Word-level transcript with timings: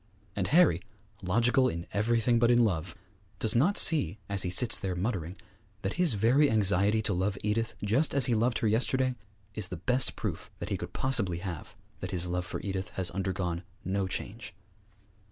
And 0.35 0.47
Harry, 0.47 0.81
logical 1.21 1.69
in 1.69 1.85
everything 1.93 2.39
but 2.39 2.49
in 2.49 2.65
love, 2.65 2.95
does 3.37 3.53
not 3.55 3.77
see, 3.77 4.17
as 4.29 4.41
he 4.41 4.49
sits 4.49 4.79
there 4.79 4.95
muttering, 4.95 5.35
that 5.83 5.93
his 6.01 6.13
very 6.13 6.49
anxiety 6.49 7.03
to 7.03 7.13
love 7.13 7.37
Edith 7.43 7.75
just 7.85 8.15
as 8.15 8.25
he 8.25 8.33
loved 8.33 8.57
her 8.65 8.67
yesterday 8.67 9.13
is 9.53 9.67
the 9.67 9.77
best 9.77 10.15
proof 10.15 10.49
that 10.57 10.69
he 10.69 10.77
could 10.77 10.93
possibly 10.93 11.37
have 11.37 11.75
that 11.99 12.09
his 12.09 12.27
love 12.27 12.47
for 12.47 12.59
Edith 12.61 12.89
has 12.97 13.11
undergone 13.11 13.61
no 13.85 14.07
change. 14.07 14.55